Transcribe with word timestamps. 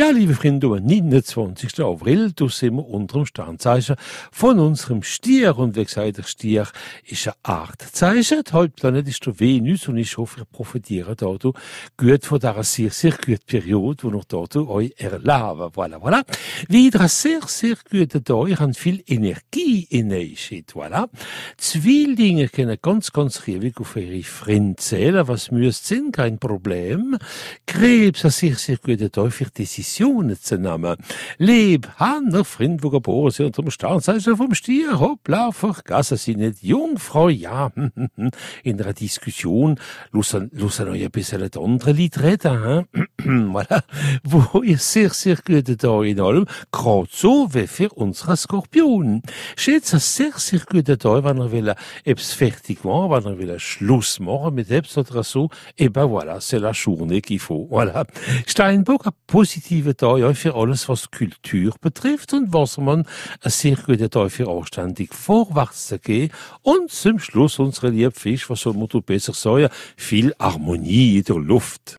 Ja, 0.00 0.10
liebe 0.10 0.32
Freunde, 0.32 0.68
am 0.68 0.84
29. 0.84 1.80
April, 1.80 2.30
da 2.30 2.48
sind 2.48 2.76
wir 2.76 2.86
unter 2.86 3.18
dem 3.18 3.26
Sternzeichen 3.26 3.96
von 4.30 4.60
unserem 4.60 5.02
Stier. 5.02 5.58
Und 5.58 5.74
wie 5.74 5.84
gesagt, 5.84 6.18
der 6.18 6.22
Stier 6.22 6.68
ist 7.04 7.26
ein 7.26 7.34
Artzeichen. 7.42 8.44
Die 8.46 8.52
Hauptplanet 8.52 9.08
ist 9.08 9.26
der 9.26 9.40
Venus 9.40 9.88
und 9.88 9.96
ich 9.96 10.16
hoffe, 10.16 10.38
ihr 10.38 10.44
profitiert 10.44 11.20
da 11.20 11.26
gut 11.26 12.24
von 12.24 12.38
dieser 12.38 12.62
sehr, 12.62 12.90
sehr 12.92 13.10
guten 13.10 13.44
Periode, 13.44 14.06
die 14.06 14.12
noch 14.12 14.22
dort 14.22 14.54
euch 14.54 14.94
erleben. 14.98 15.72
Voilà, 15.74 15.98
voilà. 15.98 16.22
Wieder 16.68 17.00
ein 17.00 17.08
sehr, 17.08 17.40
sehr 17.48 17.76
guter 17.90 18.22
Tag. 18.22 18.50
Ich 18.50 18.60
habe 18.60 18.74
viel 18.74 19.02
Energie 19.04 19.84
in 19.90 20.12
euch. 20.12 20.62
Voilà. 20.72 21.08
Zwillinge 21.56 22.48
können 22.50 22.78
ganz, 22.80 23.10
ganz 23.10 23.48
riesig 23.48 23.80
auf 23.80 23.96
ihre 23.96 24.22
Freunde 24.22 24.76
zählen. 24.76 25.26
Was 25.26 25.50
müsst 25.50 25.88
sind, 25.88 26.12
kein 26.12 26.38
Problem. 26.38 27.18
Krebs, 27.66 28.24
ein 28.24 28.30
sehr, 28.30 28.54
sehr 28.54 28.76
guter 28.76 29.10
Tag 29.10 29.32
für 29.32 29.46
Decision 29.46 29.87
Nehmen. 29.98 30.96
Leb, 31.38 31.88
Hanner, 31.96 32.44
Freund, 32.44 32.82
wo 32.82 32.90
geboren 32.90 33.30
sind 33.30 33.46
unterm 33.46 33.70
Sternzeichen 33.70 34.36
vom 34.36 34.54
Stier, 34.54 35.00
hoppla, 35.00 35.52
vergassen 35.52 36.16
Sie 36.16 36.36
nicht, 36.36 36.62
Jungfrau, 36.62 37.28
ja, 37.28 37.72
in 38.62 38.82
einer 38.82 38.92
Diskussion, 38.92 39.80
lussen, 40.10 40.50
lussen 40.52 40.88
euch 40.88 41.04
ein 41.04 41.10
bisschen 41.10 41.40
das 41.40 41.62
andere 41.62 41.92
Lied 41.92 42.20
reden, 42.20 42.86
voilà, 43.24 43.82
wo 44.24 44.62
ihr 44.62 44.78
sehr, 44.78 45.10
sehr 45.10 45.36
gut 45.36 45.82
da 45.82 46.02
in 46.02 46.20
allem, 46.20 46.46
gerade 46.72 47.08
so 47.10 47.52
wie 47.52 47.66
für 47.66 47.90
unsere 47.90 48.36
Skorpion. 48.36 49.22
Schätzt 49.56 49.94
ein 49.94 50.00
sehr, 50.00 50.32
sehr 50.36 50.60
guter 50.60 50.98
Tag, 50.98 51.24
wenn 51.24 51.38
ihr 51.38 51.52
will, 51.52 51.74
etwas 52.04 52.32
fertig 52.32 52.84
machen, 52.84 53.10
wenn 53.10 53.32
ihr 53.32 53.38
will, 53.38 53.58
Schluss 53.58 54.20
machen 54.20 54.54
mit 54.54 54.70
etwas 54.70 54.98
oder 54.98 55.22
so, 55.22 55.50
et 55.76 55.92
ben 55.92 56.04
voilà, 56.04 56.40
c'est 56.40 56.58
la 56.58 56.72
journée 56.72 57.20
qu'il 57.20 57.38
faut, 57.38 57.66
voilà. 57.68 58.06
Steinbock, 58.46 59.06
ein 59.06 59.12
positiv 59.26 59.58
positiven 59.58 59.96
Tag 59.96 60.18
ja 60.18 60.34
für 60.34 60.54
alles, 60.54 60.88
was 60.88 61.10
Kultur 61.10 61.74
betrifft 61.80 62.32
und 62.32 62.52
was 62.52 62.78
man 62.78 63.06
ein 63.42 63.50
sehr 63.50 63.76
guter 63.76 64.10
Tag 64.10 64.30
für 64.30 64.48
anständig 64.48 65.14
vorwärts 65.14 65.88
zu 65.88 65.98
gehen. 65.98 66.30
Und 66.62 66.90
zum 66.90 67.18
Schluss 67.18 67.58
unsere 67.58 67.90
liebe 67.90 68.10
Fisch, 68.10 68.48
was 68.50 68.60
soll 68.60 68.74
man 68.74 68.88
besser 69.04 69.32
sagen, 69.32 69.68
viel 69.96 70.34
Harmonie 70.38 71.18
in 71.18 71.24
der 71.24 71.36
Luft. 71.36 71.96